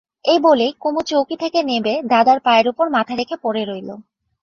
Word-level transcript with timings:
এই 0.25 0.39
বলেই 0.39 0.71
কুমু 0.81 1.01
চৌকি 1.09 1.35
থেকে 1.43 1.59
নেবে 1.69 1.93
দাদার 2.11 2.39
পায়ের 2.45 2.67
উপর 2.71 2.85
মাথা 2.95 3.13
রেখে 3.15 3.35
পড়ে 3.43 3.63
রইল। 3.65 3.89